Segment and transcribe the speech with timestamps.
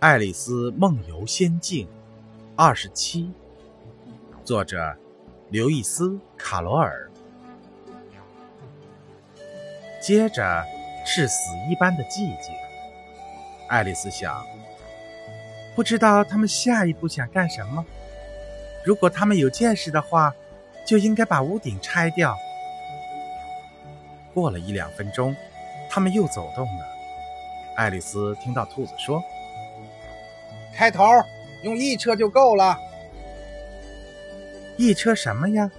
[0.00, 1.86] 爱丽丝梦游仙境
[2.56, 3.30] 二十七，
[4.42, 4.96] 作者
[5.50, 6.08] 刘易斯·
[6.38, 7.10] 卡罗尔。
[10.00, 10.64] 接着
[11.04, 12.54] 是死一般的寂静。
[13.68, 14.42] 爱丽丝想，
[15.76, 17.84] 不知道他们下一步想干什么。
[18.82, 20.34] 如果他们有见识的话，
[20.86, 22.34] 就应该把屋顶拆掉。
[24.32, 25.36] 过了一两分钟，
[25.90, 26.86] 他们又走动了。
[27.76, 29.22] 爱丽丝听到兔子说。
[30.74, 31.04] 开头
[31.62, 32.76] 用一车就够了。
[34.76, 35.70] 一车什么呀？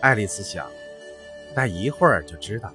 [0.00, 0.66] 爱丽丝想，
[1.54, 2.72] 但一会儿就知道。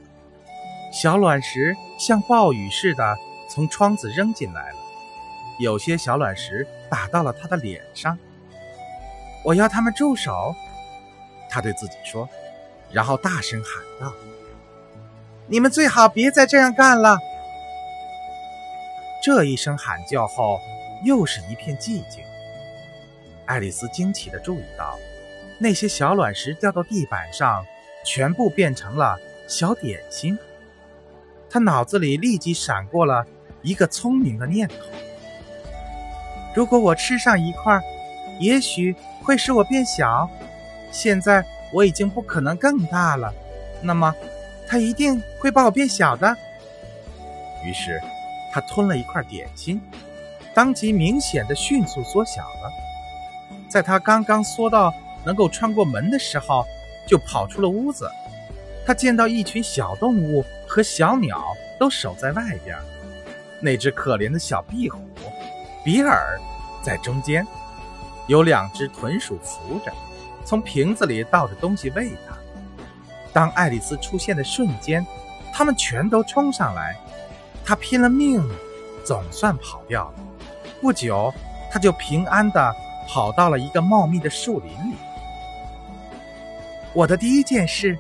[0.92, 3.18] 小卵石像暴雨似的
[3.50, 4.78] 从窗子扔进来了，
[5.60, 8.18] 有些小卵石打到了她的脸上。
[9.44, 10.56] 我要他们住手！
[11.50, 12.30] 她对自己说，
[12.92, 14.14] 然后大声喊道
[15.48, 17.18] ：“你们最好别再这样干了！”
[19.22, 20.60] 这一声喊叫后。
[21.04, 22.24] 又是一片寂静。
[23.46, 24.98] 爱丽丝惊奇地注意到，
[25.60, 27.66] 那些小卵石掉到地板上，
[28.06, 30.38] 全部变成了小点心。
[31.50, 33.26] 她脑子里立即闪过了
[33.62, 34.76] 一个聪明的念头：
[36.56, 37.80] 如果我吃上一块，
[38.40, 40.30] 也许会使我变小。
[40.92, 41.44] 现在
[41.74, 43.34] 我已经不可能更大了，
[43.82, 44.16] 那么
[44.68, 46.36] 它一定会把我变小的。
[47.66, 48.02] 于是，
[48.52, 49.82] 她吞了一块点心。
[50.54, 52.72] 当即明显的迅速缩小了，
[53.68, 54.94] 在他刚刚缩到
[55.26, 56.66] 能够穿过门的时候，
[57.08, 58.10] 就跑出了屋子。
[58.86, 61.42] 他见到一群小动物和小鸟
[61.80, 62.78] 都守在外边，
[63.62, 65.00] 那只可怜的小壁虎
[65.84, 66.40] 比尔
[66.84, 67.48] 在中间，
[68.28, 69.92] 有两只豚鼠扶着，
[70.46, 72.38] 从瓶子里倒着东西喂它。
[73.32, 75.04] 当爱丽丝出现的瞬间，
[75.52, 76.96] 它们全都冲上来，
[77.66, 78.44] 他拼了命，
[79.04, 80.14] 总算跑掉了。
[80.84, 81.34] 不久，
[81.72, 82.76] 他就平安地
[83.08, 84.96] 跑到了一个茂密的树林里。
[86.92, 87.98] 我的第一件事，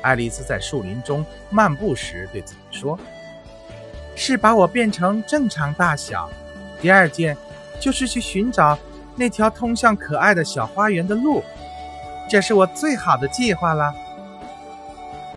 [0.00, 2.96] 爱丽丝在树林中漫步时对自己说
[4.14, 6.30] ：“是把我变成正常大小。”
[6.80, 7.36] 第二件
[7.80, 8.78] 就是去寻找
[9.16, 11.42] 那条通向可爱的小花园的路。
[12.30, 13.92] 这是我最好的计划了。